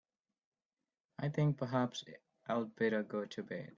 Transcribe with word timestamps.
I 1.19 1.29
think 1.29 1.57
perhaps 1.57 2.03
I'd 2.47 2.75
better 2.75 3.03
go 3.03 3.25
to 3.25 3.43
bed. 3.43 3.69